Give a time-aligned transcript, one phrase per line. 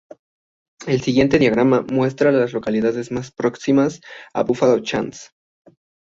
[0.87, 4.01] El siguiente diagrama muestra a las localidades más próximas
[4.33, 5.29] a Buffalo Chase.